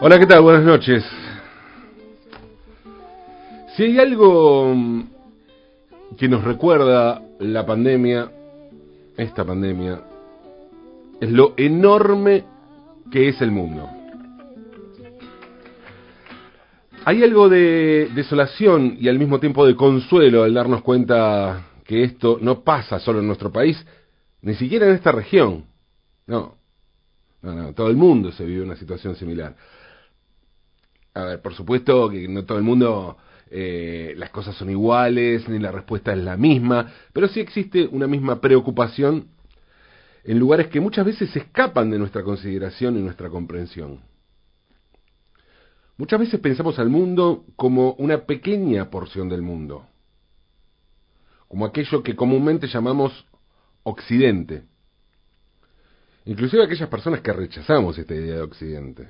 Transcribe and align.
Hola, 0.00 0.18
¿qué 0.18 0.26
tal? 0.26 0.40
Buenas 0.40 0.64
noches. 0.64 1.04
Si 3.76 3.82
hay 3.82 3.98
algo 3.98 4.72
mm, 4.74 5.02
que 6.16 6.26
nos 6.28 6.42
recuerda 6.42 7.20
la 7.38 7.66
pandemia, 7.66 8.30
esta 9.16 9.44
pandemia, 9.44 10.00
es 11.20 11.30
lo 11.30 11.52
enorme 11.58 12.44
que 13.10 13.28
es 13.28 13.42
el 13.42 13.50
mundo. 13.50 13.90
Hay 17.04 17.22
algo 17.22 17.50
de 17.50 18.08
desolación 18.14 18.96
y 18.98 19.08
al 19.08 19.18
mismo 19.18 19.38
tiempo 19.38 19.66
de 19.66 19.76
consuelo 19.76 20.44
al 20.44 20.54
darnos 20.54 20.80
cuenta 20.80 21.66
que 21.84 22.04
esto 22.04 22.38
no 22.40 22.60
pasa 22.60 22.98
solo 23.00 23.20
en 23.20 23.26
nuestro 23.26 23.52
país, 23.52 23.84
ni 24.40 24.54
siquiera 24.54 24.86
en 24.86 24.94
esta 24.94 25.12
región. 25.12 25.66
No, 26.26 26.56
no, 27.44 27.54
no, 27.54 27.72
todo 27.74 27.88
el 27.88 27.96
mundo 27.96 28.32
se 28.32 28.44
vive 28.44 28.62
una 28.62 28.76
situación 28.76 29.14
similar. 29.16 29.54
A 31.14 31.24
ver, 31.24 31.42
por 31.42 31.54
supuesto 31.54 32.08
que 32.10 32.26
no 32.26 32.44
todo 32.44 32.58
el 32.58 32.64
mundo 32.64 33.16
eh, 33.50 34.14
las 34.16 34.30
cosas 34.30 34.56
son 34.56 34.70
iguales, 34.70 35.48
ni 35.48 35.58
la 35.58 35.70
respuesta 35.70 36.12
es 36.12 36.18
la 36.18 36.36
misma, 36.36 36.92
pero 37.12 37.28
sí 37.28 37.40
existe 37.40 37.86
una 37.86 38.06
misma 38.06 38.40
preocupación 38.40 39.28
en 40.24 40.38
lugares 40.38 40.68
que 40.68 40.80
muchas 40.80 41.04
veces 41.04 41.36
escapan 41.36 41.90
de 41.90 41.98
nuestra 41.98 42.22
consideración 42.22 42.98
y 42.98 43.02
nuestra 43.02 43.28
comprensión. 43.28 44.00
Muchas 45.96 46.18
veces 46.18 46.40
pensamos 46.40 46.78
al 46.78 46.88
mundo 46.88 47.44
como 47.54 47.92
una 47.92 48.26
pequeña 48.26 48.90
porción 48.90 49.28
del 49.28 49.42
mundo, 49.42 49.86
como 51.46 51.66
aquello 51.66 52.02
que 52.02 52.16
comúnmente 52.16 52.66
llamamos 52.66 53.26
Occidente. 53.84 54.64
Inclusive 56.26 56.64
aquellas 56.64 56.88
personas 56.88 57.20
que 57.20 57.32
rechazamos 57.32 57.98
esta 57.98 58.14
idea 58.14 58.36
de 58.36 58.42
Occidente, 58.42 59.08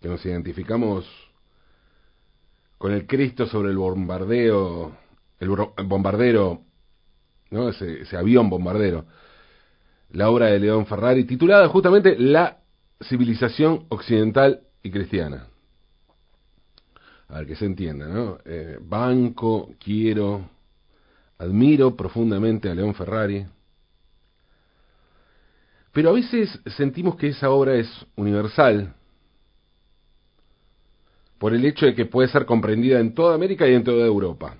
que 0.00 0.08
nos 0.08 0.24
identificamos 0.26 1.06
con 2.78 2.92
el 2.92 3.06
Cristo 3.06 3.46
sobre 3.46 3.70
el 3.70 3.76
bombardeo, 3.76 4.96
el 5.38 5.48
bombardero, 5.84 6.62
¿no? 7.50 7.68
ese, 7.68 8.16
avión 8.16 8.50
bombardero, 8.50 9.06
la 10.10 10.28
obra 10.28 10.46
de 10.46 10.58
León 10.58 10.86
Ferrari, 10.86 11.24
titulada 11.24 11.68
justamente 11.68 12.16
La 12.18 12.58
civilización 13.00 13.86
occidental 13.88 14.62
y 14.82 14.90
cristiana. 14.90 15.46
A 17.28 17.38
ver 17.38 17.46
que 17.46 17.56
se 17.56 17.66
entienda, 17.66 18.06
¿no? 18.06 18.38
Eh, 18.44 18.78
banco, 18.80 19.74
quiero, 19.82 20.48
admiro 21.38 21.96
profundamente 21.96 22.70
a 22.70 22.74
León 22.74 22.94
Ferrari, 22.94 23.46
pero 25.96 26.10
a 26.10 26.12
veces 26.12 26.60
sentimos 26.76 27.16
que 27.16 27.28
esa 27.28 27.48
obra 27.48 27.76
es 27.76 27.88
universal, 28.16 28.92
por 31.38 31.54
el 31.54 31.64
hecho 31.64 31.86
de 31.86 31.94
que 31.94 32.04
puede 32.04 32.28
ser 32.28 32.44
comprendida 32.44 33.00
en 33.00 33.14
toda 33.14 33.34
América 33.34 33.66
y 33.66 33.72
en 33.72 33.82
toda 33.82 34.04
Europa. 34.04 34.58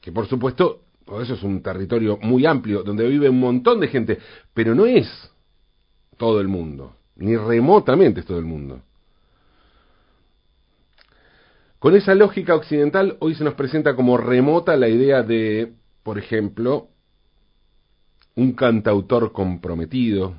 Que 0.00 0.12
por 0.12 0.28
supuesto, 0.28 0.82
todo 1.04 1.20
eso 1.20 1.34
es 1.34 1.42
un 1.42 1.64
territorio 1.64 2.16
muy 2.18 2.46
amplio, 2.46 2.84
donde 2.84 3.08
vive 3.08 3.28
un 3.28 3.40
montón 3.40 3.80
de 3.80 3.88
gente, 3.88 4.20
pero 4.54 4.72
no 4.72 4.86
es 4.86 5.08
todo 6.16 6.40
el 6.40 6.46
mundo, 6.46 6.94
ni 7.16 7.36
remotamente 7.36 8.20
es 8.20 8.26
todo 8.26 8.38
el 8.38 8.44
mundo. 8.44 8.82
Con 11.80 11.96
esa 11.96 12.14
lógica 12.14 12.54
occidental, 12.54 13.16
hoy 13.18 13.34
se 13.34 13.42
nos 13.42 13.54
presenta 13.54 13.96
como 13.96 14.16
remota 14.16 14.76
la 14.76 14.88
idea 14.88 15.24
de, 15.24 15.72
por 16.04 16.18
ejemplo, 16.18 16.90
un 18.36 18.52
cantautor 18.52 19.32
comprometido, 19.32 20.34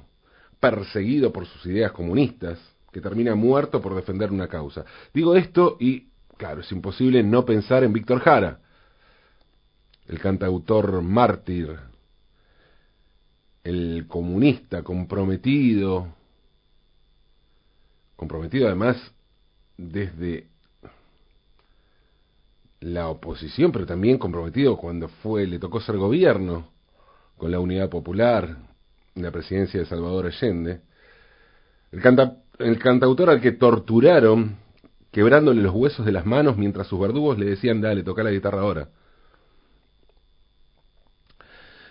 perseguido 0.59 1.33
por 1.33 1.45
sus 1.45 1.65
ideas 1.65 1.91
comunistas, 1.91 2.59
que 2.91 3.01
termina 3.01 3.35
muerto 3.35 3.81
por 3.81 3.95
defender 3.95 4.31
una 4.31 4.47
causa. 4.47 4.85
Digo 5.13 5.35
esto 5.35 5.77
y, 5.79 6.07
claro, 6.37 6.61
es 6.61 6.71
imposible 6.71 7.21
no 7.23 7.43
pensar 7.43 7.83
en 7.83 7.93
Víctor 7.93 8.19
Jara, 8.19 8.59
el 10.07 10.19
cantautor 10.19 11.01
mártir, 11.01 11.75
el 13.63 14.05
comunista 14.07 14.83
comprometido, 14.83 16.07
comprometido 18.15 18.67
además 18.67 18.97
desde 19.75 20.47
la 22.79 23.09
oposición, 23.09 23.71
pero 23.71 23.85
también 23.85 24.17
comprometido 24.17 24.77
cuando 24.77 25.09
fue 25.09 25.45
le 25.47 25.59
tocó 25.59 25.81
ser 25.81 25.97
gobierno 25.97 26.76
con 27.37 27.51
la 27.51 27.59
Unidad 27.59 27.89
Popular, 27.89 28.57
la 29.15 29.31
presidencia 29.31 29.79
de 29.79 29.85
Salvador 29.85 30.25
Allende. 30.25 30.81
El, 31.91 32.01
canta, 32.01 32.37
el 32.59 32.79
cantautor 32.79 33.29
al 33.29 33.41
que 33.41 33.53
torturaron 33.53 34.57
quebrándole 35.11 35.61
los 35.61 35.73
huesos 35.73 36.05
de 36.05 36.11
las 36.11 36.25
manos 36.25 36.57
mientras 36.57 36.87
sus 36.87 36.99
verdugos 36.99 37.39
le 37.39 37.45
decían, 37.45 37.81
dale, 37.81 38.03
toca 38.03 38.23
la 38.23 38.31
guitarra 38.31 38.61
ahora. 38.61 38.89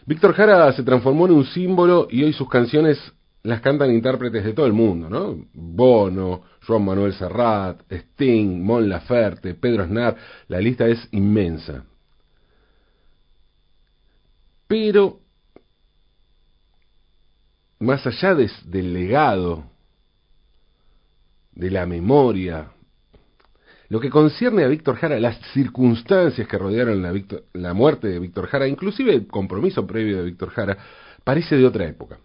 Víctor 0.04 0.34
Jara 0.34 0.72
se 0.72 0.84
transformó 0.84 1.26
en 1.26 1.32
un 1.32 1.44
símbolo 1.46 2.06
y 2.10 2.22
hoy 2.22 2.32
sus 2.32 2.48
canciones 2.48 2.98
las 3.42 3.60
cantan 3.60 3.90
intérpretes 3.90 4.44
de 4.44 4.52
todo 4.52 4.66
el 4.66 4.72
mundo, 4.72 5.08
¿no? 5.08 5.44
Bono, 5.52 6.42
Juan 6.66 6.84
Manuel 6.84 7.12
Serrat, 7.14 7.80
Sting, 7.90 8.62
Mon 8.62 8.88
Laferte, 8.88 9.54
Pedro 9.54 9.84
Aznar, 9.84 10.16
la 10.48 10.60
lista 10.60 10.86
es 10.86 11.08
inmensa. 11.12 11.84
Pero, 14.66 15.20
más 17.86 18.06
allá 18.06 18.34
del 18.34 18.92
legado 18.92 19.64
de 21.52 21.70
la 21.70 21.86
memoria. 21.86 22.72
Lo 23.88 24.00
que 24.00 24.10
concierne 24.10 24.64
a 24.64 24.68
Víctor 24.68 24.96
Jara, 24.96 25.18
las 25.20 25.38
circunstancias 25.52 26.46
que 26.46 26.58
rodearon 26.58 27.00
la, 27.02 27.14
la 27.54 27.72
muerte 27.72 28.08
de 28.08 28.18
Víctor 28.18 28.48
Jara, 28.48 28.66
inclusive 28.66 29.14
el 29.14 29.26
compromiso 29.26 29.86
previo 29.86 30.18
de 30.18 30.24
Víctor 30.24 30.50
Jara, 30.50 30.76
parece 31.24 31.56
de 31.56 31.64
otra 31.64 31.86
época. 31.86 32.18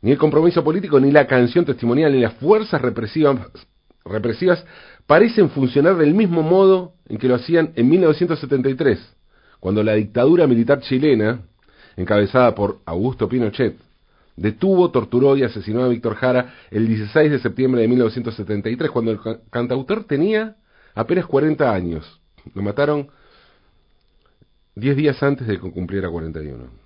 Ni 0.00 0.10
el 0.10 0.18
compromiso 0.18 0.64
político, 0.64 0.98
ni 0.98 1.10
la 1.10 1.26
canción 1.26 1.64
testimonial, 1.64 2.12
ni 2.12 2.20
las 2.20 2.34
fuerzas 2.34 2.80
represivas, 2.80 3.38
represivas 4.04 4.64
parecen 5.06 5.50
funcionar 5.50 5.96
del 5.96 6.14
mismo 6.14 6.42
modo 6.42 6.94
en 7.08 7.18
que 7.18 7.28
lo 7.28 7.34
hacían 7.34 7.72
en 7.76 7.88
1973, 7.88 9.16
cuando 9.60 9.82
la 9.82 9.94
dictadura 9.94 10.46
militar 10.46 10.80
chilena, 10.80 11.42
encabezada 11.96 12.54
por 12.54 12.78
Augusto 12.84 13.28
Pinochet, 13.28 13.76
detuvo, 14.36 14.90
torturó 14.90 15.36
y 15.36 15.44
asesinó 15.44 15.84
a 15.84 15.88
Víctor 15.88 16.16
Jara 16.16 16.54
el 16.70 16.88
16 16.88 17.30
de 17.30 17.38
septiembre 17.38 17.82
de 17.82 17.88
1973, 17.88 18.90
cuando 18.90 19.12
el 19.12 19.20
cantautor 19.50 20.04
tenía 20.04 20.56
apenas 20.94 21.26
40 21.26 21.72
años. 21.72 22.20
Lo 22.54 22.62
mataron 22.62 23.08
10 24.74 24.96
días 24.96 25.22
antes 25.22 25.46
de 25.46 25.60
que 25.60 25.70
cumpliera 25.70 26.10
41. 26.10 26.84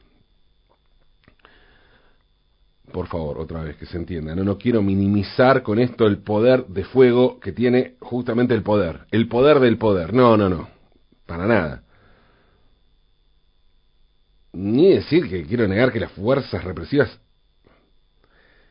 Por 2.93 3.07
favor, 3.07 3.39
otra 3.39 3.63
vez 3.63 3.77
que 3.77 3.85
se 3.85 3.99
entienda, 3.99 4.35
no, 4.35 4.45
no 4.45 4.57
quiero 4.57 4.83
minimizar 4.83 5.63
con 5.63 5.79
esto 5.79 6.07
el 6.07 6.19
poder 6.19 6.67
de 6.67 6.85
fuego 6.85 7.39
que 7.39 7.53
tiene 7.53 7.97
justamente 8.01 8.55
el 8.55 8.63
poder, 8.63 9.01
el 9.11 9.29
poder 9.29 9.61
del 9.61 9.77
poder. 9.77 10.15
No, 10.15 10.39
no, 10.39 10.49
no, 10.49 10.69
para 11.27 11.47
nada. 11.47 11.83
Ni 14.59 14.93
decir 14.93 15.29
que 15.29 15.45
quiero 15.45 15.69
negar 15.69 15.93
que 15.93 16.01
las 16.01 16.11
fuerzas 16.11 16.65
represivas 16.65 17.17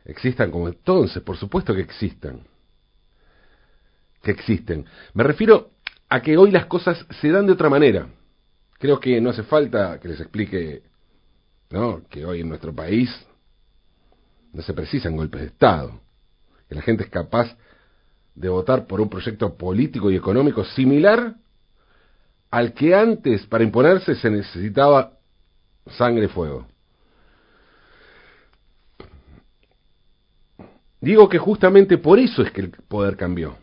existan 0.04 0.50
como 0.50 0.68
entonces, 0.68 1.22
por 1.22 1.38
supuesto 1.38 1.74
que 1.74 1.80
existan. 1.80 2.42
Que 4.20 4.32
existen. 4.32 4.84
Me 5.14 5.24
refiero 5.24 5.70
a 6.10 6.20
que 6.20 6.36
hoy 6.36 6.50
las 6.50 6.66
cosas 6.66 7.06
se 7.22 7.30
dan 7.30 7.46
de 7.46 7.52
otra 7.52 7.70
manera. 7.70 8.06
Creo 8.78 9.00
que 9.00 9.18
no 9.18 9.30
hace 9.30 9.44
falta 9.44 9.98
que 9.98 10.08
les 10.08 10.20
explique 10.20 10.82
¿no? 11.70 12.02
que 12.10 12.26
hoy 12.26 12.42
en 12.42 12.50
nuestro 12.50 12.74
país 12.74 13.08
no 14.52 14.60
se 14.60 14.74
precisan 14.74 15.16
golpes 15.16 15.40
de 15.40 15.46
Estado, 15.46 16.02
que 16.68 16.74
la 16.74 16.82
gente 16.82 17.04
es 17.04 17.08
capaz 17.08 17.56
de 18.34 18.50
votar 18.50 18.86
por 18.86 19.00
un 19.00 19.08
proyecto 19.08 19.56
político 19.56 20.10
y 20.10 20.16
económico 20.16 20.66
similar 20.66 21.36
al 22.50 22.74
que 22.74 22.94
antes 22.94 23.46
para 23.46 23.64
imponerse 23.64 24.14
se 24.16 24.28
necesitaba 24.28 25.17
sangre 25.90 26.26
y 26.26 26.28
fuego. 26.28 26.66
Digo 31.00 31.28
que 31.28 31.38
justamente 31.38 31.98
por 31.98 32.18
eso 32.18 32.42
es 32.42 32.50
que 32.50 32.62
el 32.62 32.70
poder 32.70 33.16
cambió. 33.16 33.56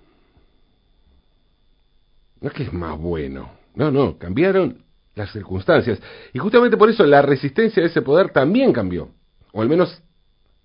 No 2.39 2.49
es 2.49 2.53
que 2.53 2.63
es 2.63 2.73
más 2.73 2.97
bueno. 2.97 3.51
No, 3.75 3.91
no, 3.91 4.17
cambiaron 4.17 4.83
las 5.15 5.31
circunstancias. 5.31 6.01
Y 6.33 6.39
justamente 6.39 6.77
por 6.77 6.89
eso 6.89 7.05
la 7.05 7.21
resistencia 7.21 7.83
a 7.83 7.87
ese 7.87 8.01
poder 8.01 8.29
también 8.29 8.71
cambió. 8.71 9.09
O 9.51 9.61
al 9.61 9.69
menos 9.69 10.01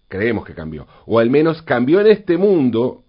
creemos 0.09 0.45
que 0.45 0.55
cambió. 0.55 0.87
O 1.07 1.19
al 1.19 1.31
menos 1.31 1.63
cambió 1.63 2.01
en 2.01 2.09
este 2.09 2.37
mundo 2.37 3.05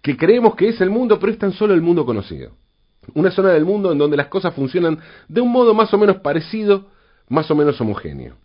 que 0.00 0.16
creemos 0.16 0.56
que 0.56 0.68
es 0.68 0.80
el 0.80 0.90
mundo, 0.90 1.20
pero 1.20 1.32
es 1.32 1.38
tan 1.38 1.52
solo 1.52 1.74
el 1.74 1.80
mundo 1.80 2.04
conocido. 2.04 2.56
Una 3.14 3.30
zona 3.30 3.50
del 3.50 3.64
mundo 3.64 3.92
en 3.92 3.98
donde 3.98 4.16
las 4.16 4.28
cosas 4.28 4.54
funcionan 4.54 4.98
de 5.28 5.40
un 5.40 5.50
modo 5.50 5.74
más 5.74 5.92
o 5.92 5.98
menos 5.98 6.18
parecido, 6.18 6.88
más 7.28 7.50
o 7.50 7.54
menos 7.54 7.80
homogéneo. 7.80 8.36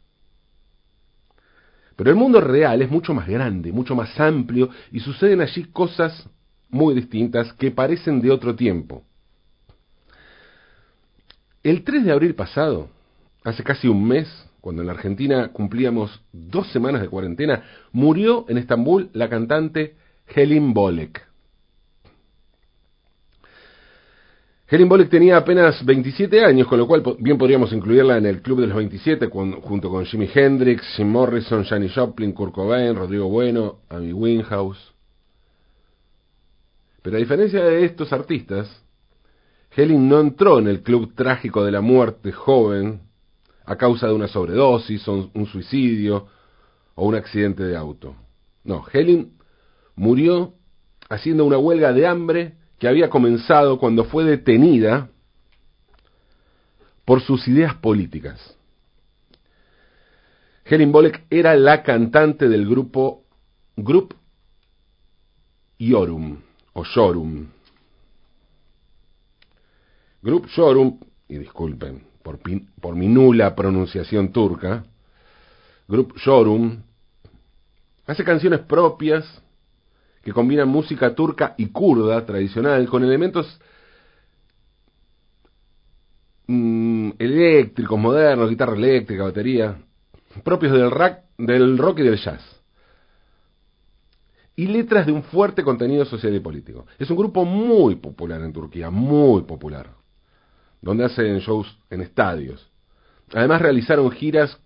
Pero 1.96 2.12
el 2.12 2.16
mundo 2.16 2.40
real 2.40 2.82
es 2.82 2.92
mucho 2.92 3.14
más 3.14 3.28
grande, 3.28 3.72
mucho 3.72 3.96
más 3.96 4.20
amplio, 4.20 4.70
y 4.92 5.00
suceden 5.00 5.42
allí 5.42 5.66
cosas 5.66 6.30
muy 6.70 6.94
distintas 6.94 7.54
que 7.54 7.72
parecen 7.72 8.22
de 8.22 8.32
otro 8.32 8.56
tiempo. 8.56 9.04
El 11.64 11.84
3 11.84 12.06
de 12.06 12.12
abril 12.12 12.36
pasado, 12.36 12.90
hace 13.44 13.64
casi 13.64 13.88
un 13.88 14.08
mes, 14.08 14.28
cuando 14.62 14.82
en 14.82 14.88
la 14.88 14.94
Argentina 14.94 15.50
cumplíamos 15.50 16.22
dos 16.32 16.72
semanas 16.72 17.02
de 17.02 17.10
cuarentena, 17.10 17.64
murió 17.92 18.46
en 18.48 18.58
Estambul 18.58 19.10
la 19.14 19.28
cantante 19.28 19.96
Helin 20.28 20.74
Bolek. 20.74 21.27
Helen 24.70 24.90
Bolek 24.90 25.10
tenía 25.10 25.38
apenas 25.38 25.84
27 25.86 26.44
años, 26.44 26.68
con 26.68 26.78
lo 26.78 26.88
cual 26.88 27.02
bien 27.20 27.38
podríamos 27.38 27.72
incluirla 27.72 28.18
en 28.18 28.26
el 28.26 28.42
club 28.42 28.60
de 28.60 28.68
los 28.68 28.76
27, 28.76 29.30
junto 29.62 29.90
con 29.90 30.06
Jimi 30.06 30.30
Hendrix, 30.34 30.84
Jim 30.98 31.08
Morrison, 31.08 31.64
Janis 31.64 31.94
Joplin, 31.94 32.34
Kurt 32.34 32.54
Cobain, 32.54 32.94
Rodrigo 32.94 33.30
Bueno, 33.30 33.80
Amy 33.88 34.12
Winehouse. 34.12 34.94
Pero 37.02 37.16
a 37.16 37.20
diferencia 37.20 37.64
de 37.64 37.86
estos 37.86 38.12
artistas, 38.12 38.84
Helen 39.74 40.10
no 40.10 40.20
entró 40.20 40.60
en 40.60 40.68
el 40.68 40.84
club 40.84 41.16
trágico 41.16 41.64
de 41.64 41.72
la 41.72 41.80
muerte 41.80 42.34
joven 42.34 43.04
a 43.64 43.78
causa 43.78 44.08
de 44.08 44.14
una 44.14 44.28
sobredosis, 44.28 45.08
un 45.08 45.46
suicidio 45.50 46.28
o 46.96 47.08
un 47.08 47.16
accidente 47.16 47.64
de 47.64 47.78
auto. 47.78 48.16
No, 48.66 48.84
Helen 48.92 49.32
murió 49.96 50.56
haciendo 51.08 51.46
una 51.46 51.58
huelga 51.58 51.94
de 51.94 52.06
hambre 52.06 52.58
que 52.80 52.88
había 52.88 53.10
comenzado 53.10 53.80
cuando 53.80 54.06
fue 54.06 54.24
detenida 54.24 55.10
por 57.06 57.22
sus 57.22 57.48
ideas 57.48 57.76
políticas. 57.76 58.56
Helen 60.66 60.92
Bolek 60.92 61.26
era 61.30 61.56
la 61.56 61.82
cantante 61.84 62.50
del 62.50 62.68
grupo 62.68 63.24
Group 63.78 64.16
Yorum 65.80 66.42
o 66.74 66.84
Shorum. 66.84 67.48
Group 70.22 70.48
Shorum, 70.48 71.00
y 71.30 71.38
disculpen 71.38 72.04
por, 72.22 72.96
mi 72.96 73.08
nula 73.08 73.56
pronunciación 73.56 74.34
turca, 74.34 74.84
Group 75.88 76.18
Shorum 76.18 76.82
hace 78.06 78.24
canciones 78.26 78.60
propias 78.62 79.26
que 80.28 80.34
combinan 80.34 80.68
música 80.68 81.16
turca 81.16 81.56
y 81.58 81.68
kurda 81.68 82.26
tradicional 82.26 82.86
con 82.90 83.02
elementos 83.02 83.62
mm, 86.48 87.12
eléctricos, 87.18 87.98
modernos, 87.98 88.50
guitarra 88.50 88.76
eléctrica, 88.76 89.24
batería, 89.24 89.78
propios 90.44 90.74
del, 90.74 90.92
del 91.38 91.78
rock 91.78 92.00
y 92.00 92.04
del 92.04 92.18
jazz. 92.18 92.42
Y 94.58 94.68
letras 94.68 95.06
de 95.06 95.14
un 95.14 95.24
fuerte 95.24 95.64
contenido 95.64 96.04
social 96.04 96.36
y 96.36 96.42
político. 96.42 96.86
Es 97.00 97.10
un 97.10 97.16
grupo 97.16 97.46
muy 97.46 97.96
popular 97.96 98.42
en 98.42 98.52
Turquía, 98.52 98.90
muy 98.90 99.44
popular, 99.44 99.92
donde 100.82 101.06
hacen 101.06 101.40
shows 101.40 101.80
en 101.90 102.02
estadios. 102.02 102.70
Además 103.34 103.62
realizaron 103.62 104.12
giras 104.12 104.60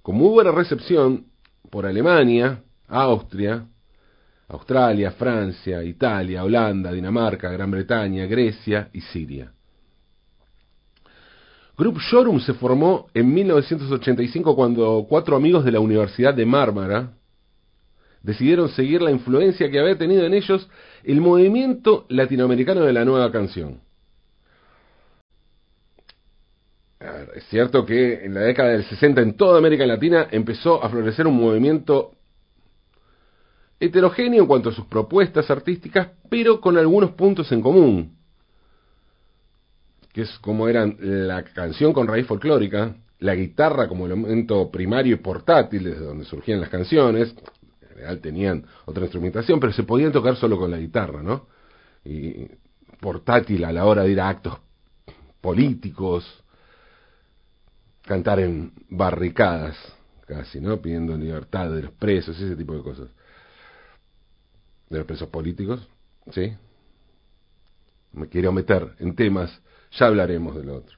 con 0.00 0.14
muy 0.14 0.30
buena 0.30 0.52
recepción 0.52 1.26
por 1.68 1.84
Alemania, 1.84 2.62
Austria, 2.88 3.66
Australia, 4.52 5.12
Francia, 5.12 5.82
Italia, 5.82 6.44
Holanda, 6.44 6.92
Dinamarca, 6.92 7.50
Gran 7.50 7.70
Bretaña, 7.70 8.26
Grecia 8.26 8.90
y 8.92 9.00
Siria. 9.00 9.50
Group 11.76 11.98
Shorum 11.98 12.38
se 12.40 12.52
formó 12.54 13.06
en 13.14 13.32
1985 13.32 14.54
cuando 14.54 15.06
cuatro 15.08 15.36
amigos 15.36 15.64
de 15.64 15.72
la 15.72 15.80
Universidad 15.80 16.34
de 16.34 16.44
Mármara 16.44 17.12
decidieron 18.22 18.68
seguir 18.68 19.00
la 19.00 19.10
influencia 19.10 19.70
que 19.70 19.80
había 19.80 19.96
tenido 19.96 20.24
en 20.24 20.34
ellos 20.34 20.68
el 21.02 21.20
movimiento 21.20 22.04
latinoamericano 22.10 22.82
de 22.82 22.92
la 22.92 23.04
nueva 23.04 23.32
canción. 23.32 23.80
es 27.34 27.44
cierto 27.48 27.84
que 27.84 28.24
en 28.24 28.34
la 28.34 28.42
década 28.42 28.70
del 28.70 28.84
60 28.84 29.20
en 29.22 29.36
toda 29.36 29.58
América 29.58 29.84
Latina 29.84 30.28
empezó 30.30 30.84
a 30.84 30.88
florecer 30.88 31.26
un 31.26 31.36
movimiento 31.36 32.12
heterogéneo 33.82 34.42
en 34.42 34.46
cuanto 34.46 34.68
a 34.68 34.72
sus 34.72 34.86
propuestas 34.86 35.50
artísticas, 35.50 36.10
pero 36.30 36.60
con 36.60 36.78
algunos 36.78 37.10
puntos 37.10 37.50
en 37.50 37.60
común, 37.60 38.16
que 40.12 40.22
es 40.22 40.38
como 40.38 40.68
eran 40.68 40.96
la 41.00 41.42
canción 41.42 41.92
con 41.92 42.06
raíz 42.06 42.26
folclórica, 42.26 42.94
la 43.18 43.34
guitarra 43.34 43.88
como 43.88 44.06
elemento 44.06 44.70
primario 44.70 45.16
y 45.16 45.18
portátil 45.18 45.82
desde 45.82 46.04
donde 46.04 46.24
surgían 46.24 46.60
las 46.60 46.68
canciones, 46.68 47.34
en 47.80 47.88
general 47.88 48.20
tenían 48.20 48.64
otra 48.84 49.02
instrumentación, 49.02 49.58
pero 49.58 49.72
se 49.72 49.82
podían 49.82 50.12
tocar 50.12 50.36
solo 50.36 50.56
con 50.56 50.70
la 50.70 50.78
guitarra, 50.78 51.20
¿no? 51.20 51.48
Y 52.04 52.46
portátil 53.00 53.64
a 53.64 53.72
la 53.72 53.84
hora 53.84 54.04
de 54.04 54.12
ir 54.12 54.20
a 54.20 54.28
actos 54.28 54.58
políticos, 55.40 56.24
cantar 58.02 58.38
en 58.38 58.72
barricadas, 58.90 59.76
casi, 60.24 60.60
¿no? 60.60 60.80
Pidiendo 60.80 61.16
libertad 61.16 61.68
de 61.72 61.82
los 61.82 61.92
presos, 61.92 62.40
ese 62.40 62.54
tipo 62.54 62.76
de 62.76 62.82
cosas 62.82 63.08
de 64.92 64.98
los 64.98 65.06
presos 65.06 65.28
políticos, 65.28 65.88
¿sí? 66.30 66.52
Me 68.12 68.28
quiero 68.28 68.52
meter 68.52 68.90
en 68.98 69.16
temas, 69.16 69.50
ya 69.98 70.06
hablaremos 70.06 70.54
del 70.54 70.68
otro. 70.68 70.96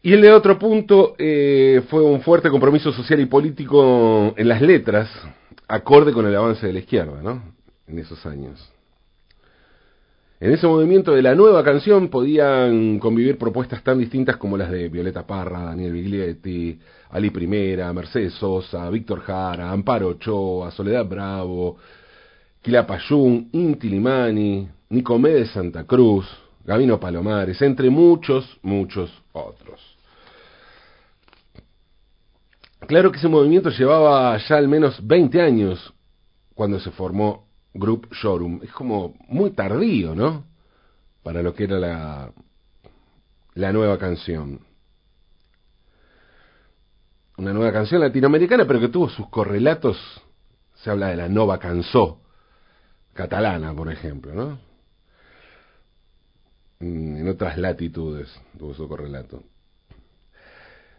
Y 0.00 0.14
el 0.14 0.22
de 0.22 0.32
otro 0.32 0.58
punto 0.58 1.14
eh, 1.18 1.82
fue 1.88 2.02
un 2.02 2.22
fuerte 2.22 2.50
compromiso 2.50 2.90
social 2.90 3.20
y 3.20 3.26
político 3.26 4.34
en 4.36 4.48
las 4.48 4.60
letras, 4.62 5.08
acorde 5.68 6.12
con 6.12 6.26
el 6.26 6.34
avance 6.34 6.66
de 6.66 6.72
la 6.72 6.78
izquierda, 6.80 7.22
¿no? 7.22 7.54
En 7.86 7.98
esos 7.98 8.24
años. 8.26 8.72
En 10.40 10.50
ese 10.52 10.66
movimiento 10.66 11.12
de 11.12 11.22
la 11.22 11.36
nueva 11.36 11.62
canción 11.62 12.08
podían 12.08 12.98
convivir 12.98 13.38
propuestas 13.38 13.84
tan 13.84 13.98
distintas 13.98 14.38
como 14.38 14.56
las 14.56 14.72
de 14.72 14.88
Violeta 14.88 15.24
Parra, 15.24 15.66
Daniel 15.66 15.92
Biglietti, 15.92 16.80
Ali 17.10 17.30
Primera, 17.30 17.92
Mercedes 17.92 18.32
Sosa, 18.34 18.90
Víctor 18.90 19.20
Jara, 19.20 19.70
Amparo 19.70 20.08
Ochoa, 20.08 20.72
Soledad 20.72 21.06
Bravo, 21.06 21.76
Quilapayún, 22.62 23.50
Inti 23.52 23.88
Limani, 23.88 24.68
Nicomé 24.90 25.30
de 25.30 25.46
Santa 25.46 25.84
Cruz, 25.84 26.26
Gabino 26.64 27.00
Palomares, 27.00 27.60
entre 27.60 27.90
muchos, 27.90 28.58
muchos 28.62 29.10
otros. 29.32 29.80
Claro 32.86 33.10
que 33.10 33.18
ese 33.18 33.28
movimiento 33.28 33.70
llevaba 33.70 34.36
ya 34.38 34.56
al 34.56 34.68
menos 34.68 35.04
20 35.04 35.40
años 35.40 35.92
cuando 36.54 36.78
se 36.78 36.90
formó 36.92 37.48
Group 37.74 38.08
Showroom. 38.12 38.60
Es 38.62 38.72
como 38.72 39.14
muy 39.28 39.50
tardío, 39.50 40.14
¿no? 40.14 40.44
Para 41.22 41.42
lo 41.42 41.54
que 41.54 41.64
era 41.64 41.78
la, 41.78 42.32
la 43.54 43.72
nueva 43.72 43.98
canción. 43.98 44.60
Una 47.38 47.52
nueva 47.52 47.72
canción 47.72 48.00
latinoamericana, 48.00 48.66
pero 48.66 48.78
que 48.78 48.88
tuvo 48.88 49.08
sus 49.08 49.28
correlatos. 49.30 49.96
Se 50.74 50.90
habla 50.90 51.08
de 51.08 51.16
la 51.16 51.28
Nova 51.28 51.58
Cansó, 51.58 52.21
catalana, 53.14 53.74
por 53.74 53.90
ejemplo, 53.90 54.34
¿no? 54.34 54.58
Mm, 56.80 57.16
en 57.18 57.28
otras 57.28 57.56
latitudes 57.58 58.28
tuvo 58.58 58.74
su 58.74 58.88
correlato. 58.88 59.42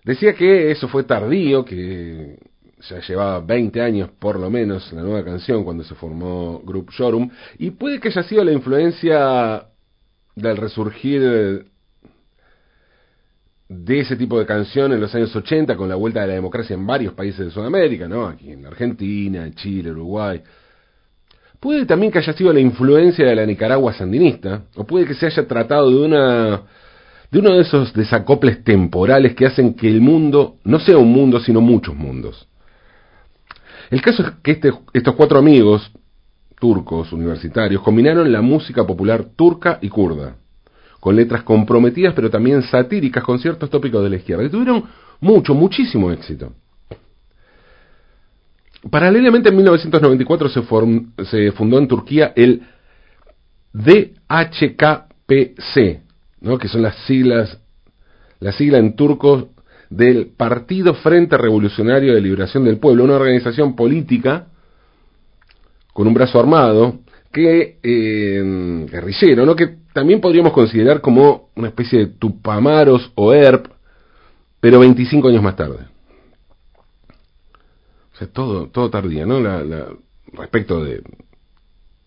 Decía 0.03 0.33
que 0.33 0.71
eso 0.71 0.87
fue 0.87 1.03
tardío, 1.03 1.63
que 1.63 2.37
ya 2.89 2.99
llevaba 2.99 3.39
20 3.39 3.81
años 3.81 4.09
por 4.19 4.37
lo 4.39 4.49
menos 4.49 4.91
la 4.91 5.01
nueva 5.01 5.23
canción 5.23 5.63
cuando 5.63 5.83
se 5.83 5.95
formó 5.95 6.61
Group 6.65 6.91
Showroom, 6.91 7.29
y 7.57 7.71
puede 7.71 7.99
que 7.99 8.09
haya 8.09 8.23
sido 8.23 8.43
la 8.43 8.51
influencia 8.51 9.67
del 10.35 10.57
resurgir 10.57 11.71
de 13.69 13.99
ese 13.99 14.15
tipo 14.15 14.37
de 14.37 14.45
canción 14.45 14.91
en 14.91 15.01
los 15.01 15.13
años 15.15 15.35
80 15.35 15.75
con 15.75 15.89
la 15.89 15.95
vuelta 15.95 16.21
de 16.21 16.27
la 16.27 16.33
democracia 16.33 16.73
en 16.73 16.85
varios 16.85 17.13
países 17.13 17.45
de 17.45 17.51
Sudamérica, 17.51 18.07
¿no? 18.07 18.27
Aquí 18.27 18.51
en 18.51 18.65
Argentina, 18.65 19.45
en 19.45 19.53
Chile, 19.55 19.91
Uruguay, 19.91 20.41
Puede 21.63 21.85
también 21.85 22.11
que 22.11 22.19
haya 22.19 22.33
sido 22.33 22.51
la 22.51 22.59
influencia 22.59 23.25
de 23.25 23.33
la 23.37 23.45
Nicaragua 23.45 23.93
sandinista, 23.93 24.63
o 24.75 24.83
puede 24.83 25.05
que 25.05 25.13
se 25.13 25.27
haya 25.27 25.47
tratado 25.47 25.89
de 25.89 25.95
una 25.95 26.61
de 27.31 27.39
uno 27.39 27.53
de 27.53 27.61
esos 27.61 27.93
desacoples 27.93 28.65
temporales 28.65 29.33
que 29.33 29.45
hacen 29.45 29.73
que 29.73 29.87
el 29.87 30.01
mundo 30.01 30.57
no 30.65 30.77
sea 30.81 30.97
un 30.97 31.13
mundo, 31.13 31.39
sino 31.39 31.61
muchos 31.61 31.95
mundos. 31.95 32.49
El 33.89 34.01
caso 34.01 34.23
es 34.23 34.31
que 34.43 34.51
este, 34.51 34.73
estos 34.91 35.15
cuatro 35.15 35.39
amigos 35.39 35.89
turcos 36.59 37.13
universitarios 37.13 37.81
combinaron 37.81 38.29
la 38.29 38.41
música 38.41 38.85
popular 38.85 39.23
turca 39.33 39.79
y 39.81 39.87
kurda, 39.87 40.35
con 40.99 41.15
letras 41.15 41.43
comprometidas 41.43 42.13
pero 42.13 42.29
también 42.29 42.61
satíricas 42.63 43.23
con 43.23 43.39
ciertos 43.39 43.69
tópicos 43.69 44.03
de 44.03 44.09
la 44.09 44.17
izquierda, 44.17 44.43
y 44.43 44.49
tuvieron 44.49 44.83
mucho, 45.21 45.53
muchísimo 45.53 46.11
éxito. 46.11 46.51
Paralelamente, 48.89 49.49
en 49.49 49.55
1994 49.55 50.49
se, 50.49 50.61
se 51.25 51.51
fundó 51.53 51.77
en 51.77 51.87
Turquía 51.87 52.33
el 52.35 52.63
DHKPC, 53.73 54.01
¿no? 56.41 56.57
que 56.57 56.67
son 56.67 56.81
las 56.81 56.95
siglas, 57.05 57.59
la 58.39 58.51
sigla 58.51 58.77
en 58.79 58.95
turco 58.95 59.49
del 59.89 60.27
Partido 60.35 60.93
Frente 60.95 61.37
Revolucionario 61.37 62.13
de 62.13 62.21
Liberación 62.21 62.65
del 62.65 62.77
Pueblo, 62.77 63.05
una 63.05 63.15
organización 63.15 63.75
política 63.75 64.47
con 65.93 66.07
un 66.07 66.13
brazo 66.13 66.39
armado, 66.39 66.99
que 67.31 67.79
eh, 67.81 68.85
guerrillero, 68.91 69.45
¿no? 69.45 69.55
que 69.55 69.77
también 69.93 70.19
podríamos 70.19 70.53
considerar 70.53 71.01
como 71.01 71.49
una 71.55 71.69
especie 71.69 71.99
de 71.99 72.07
Tupamaros 72.07 73.11
o 73.15 73.33
ERP, 73.33 73.67
pero 74.59 74.79
25 74.79 75.29
años 75.29 75.41
más 75.41 75.55
tarde. 75.55 75.92
Todo, 78.31 78.67
todo 78.69 78.89
tardía, 78.89 79.25
¿no? 79.25 79.39
La, 79.39 79.87
respecto 80.33 80.83
de, 80.83 81.01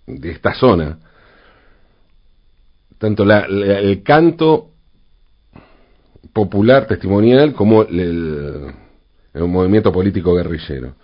de 0.07 0.31
esta 0.31 0.55
zona. 0.55 0.99
Tanto 2.99 3.25
el 3.25 4.03
canto 4.03 4.71
popular 6.33 6.87
testimonial 6.87 7.53
como 7.55 7.83
el, 7.83 8.73
movimiento 9.35 9.93
político 9.93 10.35
guerrillero. 10.35 10.95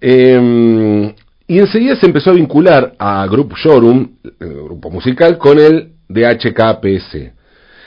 Eh, 0.00 1.14
y 1.46 1.58
enseguida 1.58 1.96
se 1.96 2.06
empezó 2.06 2.30
a 2.30 2.34
vincular 2.34 2.94
a 2.98 3.26
Group 3.26 3.54
Showroom, 3.56 4.16
el 4.40 4.54
grupo 4.64 4.90
musical, 4.90 5.36
con 5.38 5.58
el 5.58 5.92
DHKPS. 6.08 7.32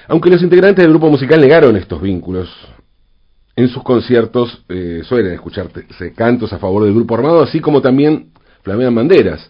Aunque 0.08 0.30
los 0.30 0.44
integrantes 0.44 0.84
del 0.84 0.92
grupo 0.92 1.10
musical 1.10 1.42
negaron 1.42 1.76
estos 1.76 2.02
vínculos, 2.02 2.48
en 3.56 3.70
sus 3.70 3.84
conciertos 3.84 4.64
eh, 4.68 5.02
suelen 5.06 5.34
escucharse 5.34 5.86
cantos 6.14 6.52
a 6.52 6.60
favor 6.60 6.84
del 6.84 6.94
grupo 6.94 7.16
armado, 7.16 7.42
así 7.42 7.60
como 7.60 7.82
también 7.82 8.32
flamean 8.64 8.94
banderas. 8.94 9.50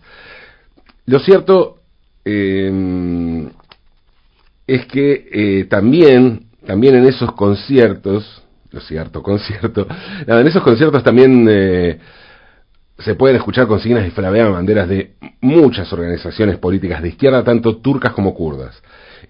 Lo 1.07 1.19
cierto 1.19 1.79
eh, 2.23 3.47
es 4.67 4.85
que 4.87 5.27
eh, 5.31 5.65
también, 5.65 6.47
también 6.65 6.95
en 6.95 7.05
esos 7.05 7.31
conciertos, 7.33 8.43
lo 8.71 8.79
cierto, 8.81 9.23
concierto, 9.23 9.87
en 10.27 10.47
esos 10.47 10.63
conciertos 10.63 11.03
también 11.03 11.99
se 12.99 13.15
pueden 13.15 13.37
escuchar 13.37 13.67
consignas 13.67 14.07
y 14.07 14.11
flamean 14.11 14.53
banderas 14.53 14.87
de 14.87 15.15
muchas 15.41 15.91
organizaciones 15.91 16.57
políticas 16.57 17.01
de 17.01 17.09
izquierda, 17.09 17.43
tanto 17.43 17.77
turcas 17.77 18.13
como 18.13 18.33
kurdas. 18.33 18.81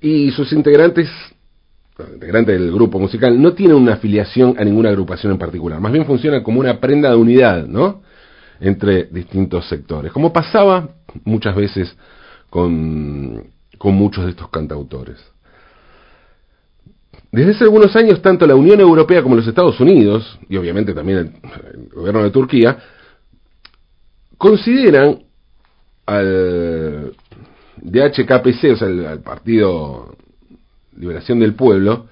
Y 0.02 0.32
sus 0.32 0.52
integrantes, 0.52 1.10
integrantes 2.00 2.60
del 2.60 2.72
grupo 2.72 3.00
musical, 3.00 3.42
no 3.42 3.54
tienen 3.54 3.78
una 3.78 3.94
afiliación 3.94 4.56
a 4.58 4.64
ninguna 4.64 4.90
agrupación 4.90 5.32
en 5.32 5.38
particular, 5.38 5.80
más 5.80 5.92
bien 5.92 6.06
funciona 6.06 6.44
como 6.44 6.60
una 6.60 6.80
prenda 6.80 7.10
de 7.10 7.16
unidad, 7.16 7.66
¿no? 7.68 8.02
Entre 8.60 9.06
distintos 9.06 9.68
sectores, 9.68 10.12
como 10.12 10.34
pasaba 10.34 10.90
muchas 11.24 11.56
veces 11.56 11.96
con, 12.50 13.48
con 13.78 13.96
muchos 13.96 14.26
de 14.26 14.32
estos 14.32 14.50
cantautores. 14.50 15.18
Desde 17.32 17.52
hace 17.52 17.64
algunos 17.66 17.96
años, 17.96 18.22
tanto 18.22 18.48
la 18.48 18.56
Unión 18.56 18.80
Europea 18.80 19.22
como 19.22 19.36
los 19.36 19.48
Estados 19.48 19.80
Unidos, 19.80 20.40
y 20.48 20.56
obviamente 20.56 20.94
también 20.94 21.34
el 21.74 21.90
gobierno 21.94 22.24
de 22.24 22.32
Turquía, 22.32 22.78
consideran 24.38 25.20
al 26.06 27.14
DHKPC, 27.78 28.72
o 28.72 28.76
sea, 28.78 28.88
al 28.88 29.20
Partido 29.22 30.16
Liberación 30.98 31.40
del 31.40 31.56
Pueblo, 31.56 32.08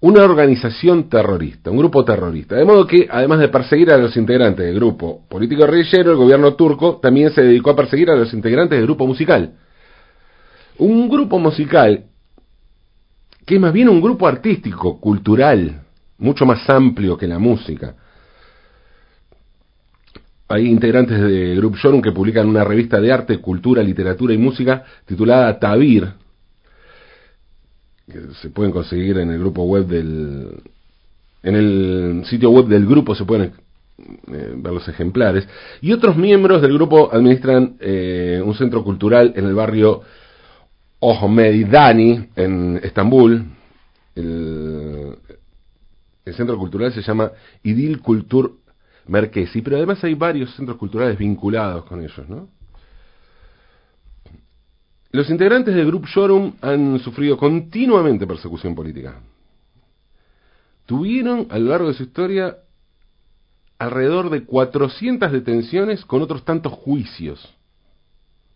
una 0.00 0.22
organización 0.22 1.08
terrorista, 1.08 1.70
un 1.70 1.78
grupo 1.78 2.04
terrorista. 2.04 2.56
De 2.56 2.64
modo 2.64 2.86
que, 2.86 3.08
además 3.10 3.38
de 3.38 3.48
perseguir 3.48 3.90
a 3.90 3.96
los 3.96 4.16
integrantes 4.16 4.66
del 4.66 4.74
grupo 4.74 5.26
político 5.28 5.62
guerrillero, 5.62 6.10
el 6.10 6.16
gobierno 6.16 6.54
turco 6.54 6.98
también 7.02 7.30
se 7.30 7.42
dedicó 7.42 7.70
a 7.70 7.76
perseguir 7.76 8.10
a 8.10 8.16
los 8.16 8.32
integrantes 8.34 8.78
del 8.78 8.86
grupo 8.86 9.06
musical. 9.06 9.54
Un 10.78 11.08
grupo 11.08 11.38
musical 11.38 12.04
que 13.46 13.56
es 13.56 13.60
más 13.60 13.72
bien 13.72 13.88
un 13.88 14.00
grupo 14.00 14.26
artístico, 14.26 14.98
cultural, 14.98 15.82
mucho 16.18 16.46
más 16.46 16.68
amplio 16.70 17.16
que 17.16 17.26
la 17.26 17.38
música 17.38 17.94
hay 20.48 20.66
integrantes 20.66 21.20
de 21.20 21.54
Group 21.56 21.76
Showroom 21.76 22.02
que 22.02 22.12
publican 22.12 22.48
una 22.48 22.64
revista 22.64 23.00
de 23.00 23.12
arte, 23.12 23.38
cultura, 23.38 23.82
literatura 23.82 24.34
y 24.34 24.38
música 24.38 24.84
titulada 25.06 25.58
Tabir, 25.58 26.12
que 28.10 28.20
se 28.40 28.50
pueden 28.50 28.72
conseguir 28.72 29.18
en 29.18 29.30
el 29.30 29.38
grupo 29.38 29.64
web 29.64 29.86
del 29.86 30.62
en 31.42 31.56
el 31.56 32.22
sitio 32.26 32.50
web 32.50 32.66
del 32.66 32.86
grupo 32.86 33.14
se 33.14 33.24
pueden 33.24 33.52
eh, 33.98 34.54
ver 34.56 34.72
los 34.72 34.86
ejemplares 34.88 35.46
y 35.80 35.92
otros 35.92 36.16
miembros 36.16 36.62
del 36.62 36.74
grupo 36.74 37.12
administran 37.12 37.76
eh, 37.80 38.42
un 38.44 38.54
centro 38.54 38.82
cultural 38.82 39.32
en 39.36 39.46
el 39.46 39.54
barrio 39.54 40.02
Ohmeidani 41.00 42.28
en 42.36 42.80
Estambul 42.82 43.44
el, 44.14 45.16
el 46.24 46.34
centro 46.34 46.58
cultural 46.58 46.92
se 46.92 47.02
llama 47.02 47.30
Idil 47.62 48.00
Kultur 48.00 48.58
Merquesi, 49.06 49.60
pero 49.60 49.76
además 49.76 50.02
hay 50.02 50.14
varios 50.14 50.54
centros 50.54 50.78
culturales 50.78 51.18
vinculados 51.18 51.84
con 51.84 52.02
ellos, 52.02 52.28
¿no? 52.28 52.48
Los 55.14 55.30
integrantes 55.30 55.72
del 55.76 55.86
Grupo 55.86 56.08
Showroom 56.08 56.54
han 56.60 56.98
sufrido 56.98 57.36
continuamente 57.36 58.26
persecución 58.26 58.74
política. 58.74 59.20
Tuvieron 60.86 61.46
a 61.50 61.58
lo 61.60 61.70
largo 61.70 61.86
de 61.86 61.94
su 61.94 62.02
historia 62.02 62.56
alrededor 63.78 64.28
de 64.28 64.44
400 64.44 65.30
detenciones 65.30 66.04
con 66.04 66.20
otros 66.20 66.44
tantos 66.44 66.72
juicios. 66.72 67.48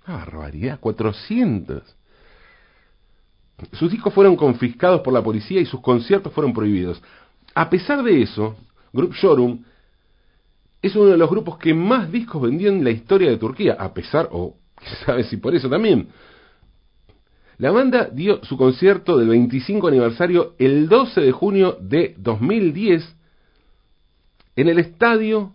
¡Ah, 0.05 0.15
barbaridad! 0.15 0.81
400. 0.81 1.97
Sus 3.75 3.93
discos 3.93 4.13
fueron 4.13 4.35
confiscados 4.35 5.03
por 5.03 5.13
la 5.13 5.23
policía 5.23 5.61
y 5.61 5.67
sus 5.67 5.81
conciertos 5.81 6.33
fueron 6.33 6.53
prohibidos. 6.53 7.01
A 7.55 7.71
pesar 7.71 8.03
de 8.03 8.21
eso, 8.21 8.57
Group 8.93 9.15
Showroom 9.15 9.63
es 10.83 10.97
uno 10.97 11.07
de 11.07 11.19
los 11.19 11.31
grupos 11.31 11.57
que 11.57 11.73
más 11.73 12.11
discos 12.11 12.43
vendió 12.43 12.69
en 12.69 12.83
la 12.83 12.91
historia 12.91 13.31
de 13.31 13.37
Turquía, 13.37 13.77
a 13.79 13.95
pesar, 13.95 14.29
o 14.33 14.57
sabe 15.07 15.23
si 15.23 15.37
por 15.37 15.55
eso 15.55 15.71
también. 15.71 16.09
La 17.59 17.73
banda 17.73 18.09
dio 18.13 18.43
su 18.45 18.57
concierto 18.57 19.17
del 19.17 19.29
25 19.29 19.89
aniversario 19.89 20.55
el 20.59 20.89
12 20.89 21.21
de 21.21 21.33
junio 21.33 21.77
de 21.81 22.15
2010 22.17 23.17
en 24.55 24.69
el 24.69 24.79
estadio 24.79 25.55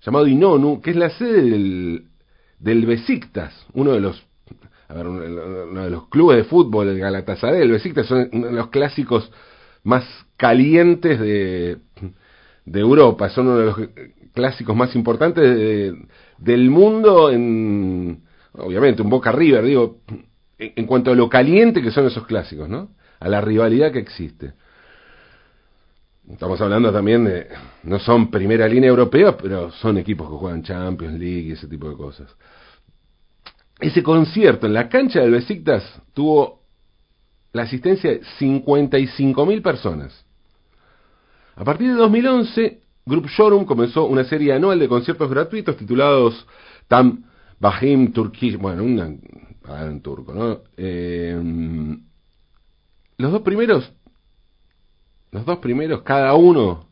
llamado 0.00 0.26
Inonu, 0.26 0.80
que 0.80 0.90
es 0.90 0.96
la 0.96 1.10
sede 1.10 1.42
del, 1.42 2.04
del 2.58 2.86
Besiktas, 2.86 3.66
uno 3.74 3.92
de 3.92 4.00
los 4.00 4.26
uno 4.88 5.82
de 5.82 5.90
los 5.90 6.08
clubes 6.08 6.36
de 6.36 6.44
fútbol, 6.44 6.88
el 6.88 6.98
Galatasaray, 6.98 7.62
el 7.62 7.72
Besiktas 7.72 8.06
son 8.06 8.28
uno 8.32 8.46
de 8.46 8.52
los 8.52 8.68
clásicos 8.68 9.30
más 9.82 10.04
calientes 10.36 11.18
de, 11.18 11.78
de 12.64 12.80
Europa, 12.80 13.28
son 13.30 13.48
uno 13.48 13.58
de 13.58 13.64
los 13.64 13.76
clásicos 14.32 14.76
más 14.76 14.94
importantes 14.94 15.94
del 16.38 16.70
mundo 16.70 17.30
en, 17.30 18.22
obviamente, 18.52 19.02
un 19.02 19.10
Boca 19.10 19.32
River, 19.32 19.64
digo, 19.64 20.00
en, 20.76 20.86
cuanto 20.86 21.10
a 21.10 21.14
lo 21.14 21.28
caliente 21.28 21.82
que 21.82 21.90
son 21.90 22.06
esos 22.06 22.26
clásicos, 22.26 22.68
¿no? 22.68 22.90
A 23.20 23.28
la 23.28 23.40
rivalidad 23.40 23.92
que 23.92 23.98
existe. 23.98 24.52
Estamos 26.30 26.60
hablando 26.60 26.90
también 26.90 27.24
de, 27.24 27.48
no 27.82 27.98
son 27.98 28.30
primera 28.30 28.66
línea 28.66 28.88
europea, 28.88 29.36
pero 29.36 29.70
son 29.70 29.98
equipos 29.98 30.28
que 30.28 30.36
juegan 30.36 30.62
Champions 30.62 31.18
League 31.18 31.48
y 31.48 31.52
ese 31.52 31.68
tipo 31.68 31.88
de 31.88 31.96
cosas. 31.96 32.34
Ese 33.78 34.02
concierto 34.02 34.66
en 34.66 34.72
la 34.72 34.88
cancha 34.88 35.20
del 35.20 35.32
Besiktas 35.32 35.82
tuvo 36.14 36.62
la 37.52 37.62
asistencia 37.62 38.10
de 38.10 38.22
55.000 38.22 39.62
personas. 39.62 40.24
A 41.56 41.64
partir 41.64 41.88
de 41.88 41.94
2011, 41.94 42.80
Group 43.06 43.26
Showroom 43.28 43.64
comenzó 43.64 44.06
una 44.06 44.24
serie 44.24 44.52
anual 44.54 44.78
de 44.78 44.88
conciertos 44.88 45.30
gratuitos 45.30 45.76
titulados 45.76 46.46
Tam 46.88 47.24
Bahim 47.60 48.12
Turkish, 48.12 48.56
bueno, 48.56 48.82
un 49.68 49.90
en 49.90 50.00
turco, 50.00 50.32
¿no? 50.32 50.60
Eh, 50.76 51.40
los 53.16 53.32
dos 53.32 53.42
primeros, 53.42 53.92
los 55.30 55.44
dos 55.44 55.58
primeros, 55.58 56.02
cada 56.02 56.34
uno 56.34 56.86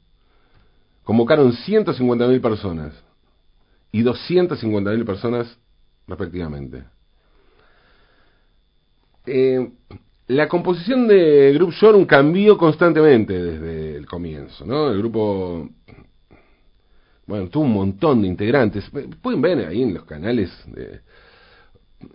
convocaron 1.05 1.52
150.000 1.52 2.41
personas 2.41 2.95
y 3.91 4.02
250.000 4.02 5.05
personas 5.05 5.59
respectivamente. 6.07 6.85
Eh, 9.26 9.71
la 10.29 10.49
composición 10.49 11.07
de 11.07 11.52
Group 11.55 11.73
Showroom 11.73 12.07
cambió 12.07 12.57
constantemente 12.57 13.41
desde 13.41 13.97
el 13.97 14.07
comienzo, 14.07 14.64
¿no? 14.64 14.91
El 14.91 14.99
grupo 14.99 15.69
bueno, 17.26 17.49
tuvo 17.49 17.64
un 17.64 17.73
montón 17.73 18.23
de 18.23 18.29
integrantes. 18.29 18.91
Pueden 19.21 19.41
ver 19.41 19.67
ahí 19.67 19.83
en 19.83 19.95
los 19.95 20.05
canales 20.05 20.50
de, 20.67 21.00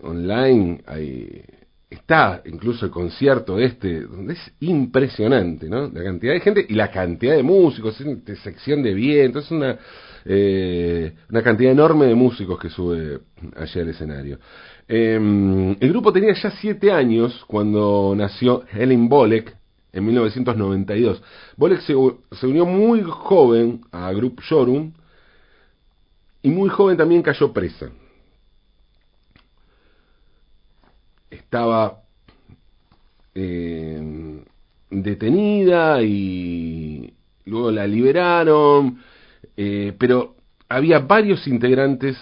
online, 0.01 0.81
ahí 0.85 1.43
está 1.89 2.41
incluso 2.45 2.85
el 2.85 2.91
concierto 2.91 3.57
este, 3.59 4.01
donde 4.01 4.33
es 4.33 4.51
impresionante, 4.59 5.69
¿no? 5.69 5.87
La 5.87 6.03
cantidad 6.03 6.33
de 6.33 6.41
gente 6.41 6.65
y 6.67 6.73
la 6.73 6.91
cantidad 6.91 7.35
de 7.35 7.43
músicos, 7.43 7.97
de 7.99 8.35
sección 8.37 8.83
de 8.83 8.93
viento, 8.93 9.39
es 9.39 9.49
una, 9.51 9.77
eh, 10.25 11.13
una 11.29 11.41
cantidad 11.41 11.71
enorme 11.71 12.07
de 12.07 12.15
músicos 12.15 12.59
que 12.59 12.69
sube 12.69 13.19
allá 13.55 13.81
al 13.81 13.89
escenario. 13.89 14.39
Em, 14.87 15.75
el 15.79 15.89
grupo 15.89 16.11
tenía 16.11 16.33
ya 16.33 16.51
siete 16.51 16.91
años 16.91 17.43
cuando 17.47 18.13
nació 18.15 18.63
Helen 18.71 19.07
Bolek 19.07 19.55
en 19.93 20.05
1992. 20.05 21.21
Bolek 21.55 21.81
se, 21.81 21.93
se 22.31 22.47
unió 22.47 22.65
muy 22.65 23.01
joven 23.03 23.81
a 23.91 24.11
Group 24.11 24.41
Showroom 24.41 24.91
y 26.41 26.49
muy 26.49 26.69
joven 26.69 26.97
también 26.97 27.21
cayó 27.21 27.51
presa. 27.53 27.89
Estaba 31.29 32.01
eh, 33.35 34.43
detenida 34.89 36.01
y 36.01 37.13
luego 37.45 37.71
la 37.71 37.87
liberaron, 37.87 38.99
eh, 39.55 39.93
pero 39.97 40.35
había 40.69 40.99
varios 40.99 41.47
integrantes 41.47 42.17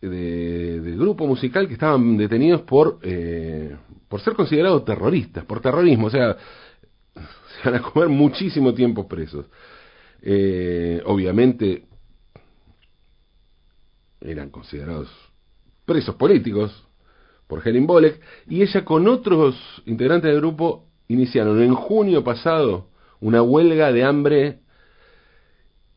del 0.00 0.96
grupo 0.96 1.26
musical 1.26 1.66
que 1.66 1.74
estaban 1.74 2.16
detenidos 2.16 2.62
por, 2.62 2.98
eh, 3.02 3.76
por 4.08 4.20
ser 4.20 4.34
considerados 4.34 4.84
terroristas, 4.84 5.44
por 5.44 5.60
terrorismo, 5.60 6.06
o 6.06 6.10
sea, 6.10 6.36
se 7.14 7.70
van 7.70 7.80
a 7.80 7.82
comer 7.82 8.08
muchísimo 8.08 8.72
tiempo 8.72 9.08
presos. 9.08 9.46
Eh, 10.22 11.00
obviamente 11.04 11.84
eran 14.20 14.50
considerados 14.50 15.08
presos 15.84 16.16
políticos 16.16 16.87
por 17.48 17.66
Helen 17.66 17.86
Bolek 17.86 18.20
y 18.46 18.62
ella 18.62 18.84
con 18.84 19.08
otros 19.08 19.56
integrantes 19.86 20.30
del 20.30 20.40
grupo 20.40 20.84
iniciaron 21.08 21.60
en 21.60 21.74
junio 21.74 22.22
pasado 22.22 22.90
una 23.20 23.42
huelga 23.42 23.90
de 23.90 24.04
hambre 24.04 24.60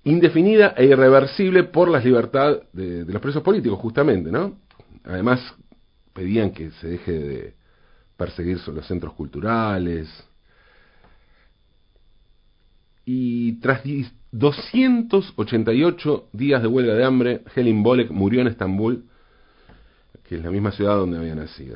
indefinida 0.04 0.74
e 0.78 0.86
irreversible 0.86 1.66
por 1.66 1.90
la 1.90 2.00
libertad 2.00 2.64
de, 2.74 3.06
los 3.06 3.22
presos 3.22 3.44
políticos, 3.44 3.78
justamente, 3.80 4.32
¿no? 4.32 4.58
Además, 5.04 5.40
pedían 6.14 6.52
que 6.52 6.72
se 6.72 6.88
deje 6.88 7.12
de 7.12 7.54
perseguir 8.18 8.58
los 8.68 8.88
centros 8.88 9.14
culturales. 9.14 10.10
Y 13.06 13.60
tras 13.60 13.84
288 14.32 16.30
días 16.34 16.62
de 16.62 16.68
huelga 16.68 16.94
de 16.94 17.04
hambre, 17.04 17.42
Helen 17.56 17.84
Bolek 17.84 18.10
murió 18.10 18.42
en 18.42 18.48
Estambul, 18.48 19.06
que 20.32 20.38
es 20.38 20.44
la 20.46 20.50
misma 20.50 20.72
ciudad 20.72 20.96
donde 20.96 21.18
había 21.18 21.36
nacido. 21.36 21.76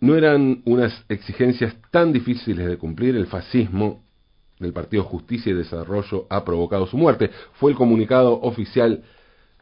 No 0.00 0.16
eran 0.16 0.62
unas 0.64 1.04
exigencias 1.08 1.76
tan 1.92 2.12
difíciles 2.12 2.66
de 2.66 2.76
cumplir, 2.76 3.14
el 3.14 3.28
fascismo 3.28 4.02
del 4.58 4.72
Partido 4.72 5.04
Justicia 5.04 5.52
y 5.52 5.54
Desarrollo 5.54 6.26
ha 6.28 6.44
provocado 6.44 6.88
su 6.88 6.96
muerte. 6.96 7.30
Fue 7.52 7.70
el 7.70 7.76
comunicado 7.76 8.32
oficial 8.40 9.04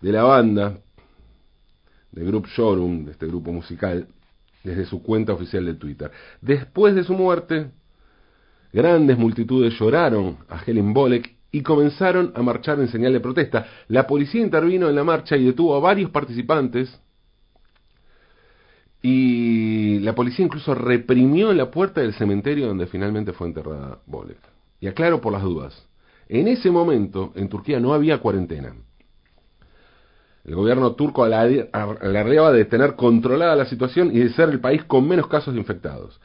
de 0.01 0.13
la 0.13 0.23
banda, 0.23 0.79
de 2.11 2.25
Group 2.25 2.47
Showroom, 2.47 3.05
de 3.05 3.13
este 3.13 3.27
grupo 3.27 3.53
musical, 3.53 4.09
desde 4.65 4.87
su 4.87 5.03
cuenta 5.03 5.35
oficial 5.35 5.67
de 5.67 5.75
Twitter. 5.75 6.11
Después 6.41 6.95
de 6.95 7.05
su 7.05 7.13
muerte, 7.13 7.71
grandes 8.73 9.19
multitudes 9.19 9.79
lloraron 9.79 10.39
a 10.49 10.63
Helen 10.65 10.95
Bolek 10.95 11.37
y 11.53 11.63
comenzaron 11.63 12.33
a 12.35 12.43
marchar 12.43 12.79
en 12.81 12.89
señal 12.89 13.13
de 13.13 13.21
protesta. 13.21 13.67
La 13.89 14.07
policía 14.07 14.41
intervino 14.41 14.89
en 14.89 14.95
la 14.95 15.05
marcha 15.05 15.37
y 15.37 15.45
detuvo 15.45 15.75
a 15.75 15.81
varios 15.81 16.11
participantes. 16.11 17.01
Y 19.03 19.99
la 20.01 20.15
policía 20.15 20.45
incluso 20.45 20.75
reprimió 20.75 21.51
en 21.51 21.57
la 21.57 21.71
puerta 21.71 22.01
del 22.01 22.15
cementerio 22.15 22.69
donde 22.69 22.87
finalmente 22.87 23.33
fue 23.33 23.49
enterrada 23.49 23.99
Bolek. 24.07 24.39
Y 24.81 24.87
aclaro 24.87 25.21
por 25.21 25.33
las 25.33 25.43
dudas. 25.43 25.87
En 26.29 26.47
ese 26.47 26.71
momento, 26.71 27.33
en 27.35 27.49
Turquía 27.49 27.81
no 27.81 27.93
había 27.93 28.19
cuarentena. 28.19 28.75
El 30.45 30.55
gobierno 30.55 30.93
turco 30.95 31.25
alardeaba 31.25 32.53
de 32.53 32.65
tener 32.65 32.95
controlada 32.95 33.57
la 33.57 33.67
situación 33.67 34.11
y 34.15 34.21
de 34.21 34.31
ser 34.31 34.49
el 34.49 34.61
país 34.61 34.85
con 34.85 35.07
menos 35.07 35.27
casos 35.27 35.55
infectados. 35.57 36.21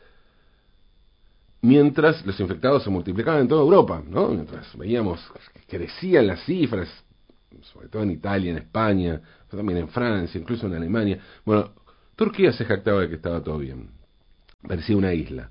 Mientras 1.66 2.24
los 2.24 2.40
infectados 2.40 2.84
se 2.84 2.92
multiplicaban 2.92 3.42
en 3.42 3.48
toda 3.48 3.64
Europa, 3.64 4.04
¿no? 4.08 4.30
Mientras 4.30 4.78
veíamos 4.78 5.20
que 5.52 5.78
crecían 5.78 6.28
las 6.28 6.46
cifras, 6.46 6.88
sobre 7.74 7.88
todo 7.88 8.04
en 8.04 8.12
Italia, 8.12 8.52
en 8.52 8.58
España, 8.60 9.20
también 9.50 9.80
en 9.80 9.88
Francia, 9.88 10.40
incluso 10.40 10.68
en 10.68 10.76
Alemania. 10.76 11.20
Bueno, 11.44 11.72
Turquía 12.16 12.54
se 12.54 12.66
jactaba 12.66 13.02
de 13.02 13.10
que 13.10 13.16
estaba 13.16 13.42
todo 13.42 13.58
bien. 13.58 13.90
Parecía 14.62 14.96
una 14.96 15.12
isla. 15.12 15.50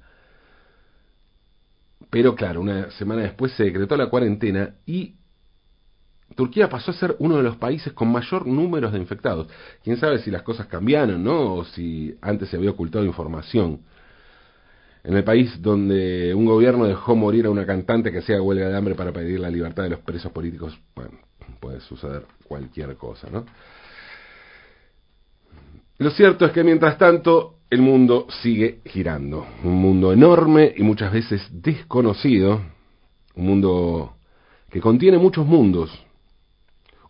Pero 2.10 2.36
claro, 2.36 2.60
una 2.60 2.92
semana 2.92 3.22
después 3.22 3.50
se 3.54 3.64
decretó 3.64 3.96
la 3.96 4.08
cuarentena 4.08 4.76
y 4.86 5.16
Turquía 6.36 6.68
pasó 6.68 6.92
a 6.92 6.94
ser 6.94 7.16
uno 7.18 7.38
de 7.38 7.42
los 7.42 7.56
países 7.56 7.92
con 7.92 8.12
mayor 8.12 8.46
número 8.46 8.88
de 8.88 8.98
infectados. 8.98 9.48
Quién 9.82 9.96
sabe 9.96 10.20
si 10.20 10.30
las 10.30 10.42
cosas 10.42 10.68
cambiaron, 10.68 11.24
¿no? 11.24 11.54
O 11.54 11.64
si 11.64 12.16
antes 12.20 12.50
se 12.50 12.56
había 12.56 12.70
ocultado 12.70 13.04
información. 13.04 13.80
En 15.04 15.14
el 15.14 15.22
país 15.22 15.60
donde 15.60 16.34
un 16.34 16.46
gobierno 16.46 16.86
dejó 16.86 17.14
morir 17.14 17.44
a 17.44 17.50
una 17.50 17.66
cantante 17.66 18.10
que 18.10 18.18
hacía 18.18 18.40
huelga 18.40 18.68
de 18.68 18.76
hambre 18.76 18.94
para 18.94 19.12
pedir 19.12 19.38
la 19.38 19.50
libertad 19.50 19.82
de 19.82 19.90
los 19.90 20.00
presos 20.00 20.32
políticos, 20.32 20.78
bueno, 20.96 21.18
puede 21.60 21.80
suceder 21.80 22.24
cualquier 22.48 22.96
cosa, 22.96 23.28
¿no? 23.30 23.44
Lo 25.98 26.10
cierto 26.10 26.46
es 26.46 26.52
que 26.52 26.64
mientras 26.64 26.98
tanto 26.98 27.58
el 27.70 27.82
mundo 27.82 28.26
sigue 28.42 28.80
girando. 28.86 29.46
Un 29.62 29.74
mundo 29.74 30.12
enorme 30.12 30.72
y 30.76 30.82
muchas 30.82 31.12
veces 31.12 31.46
desconocido. 31.52 32.62
Un 33.34 33.46
mundo 33.46 34.16
que 34.70 34.80
contiene 34.80 35.18
muchos 35.18 35.46
mundos. 35.46 35.90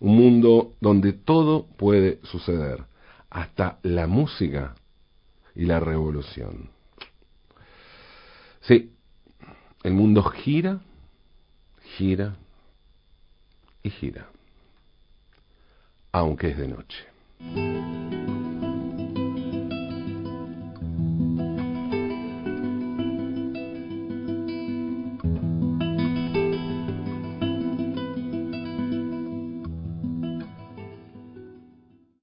Un 0.01 0.17
mundo 0.17 0.73
donde 0.81 1.13
todo 1.13 1.67
puede 1.77 2.19
suceder. 2.25 2.85
Hasta 3.31 3.79
la 3.83 4.07
música 4.07 4.75
y 5.55 5.65
la 5.65 5.81
revolución. 5.81 6.71
Sí, 8.67 8.91
el 9.83 9.93
mundo 9.93 10.23
gira, 10.23 10.81
gira 11.97 12.35
y 13.83 13.91
gira. 13.91 14.27
Aunque 16.13 16.51
es 16.51 16.57
de 16.57 16.69
noche. 16.69 17.05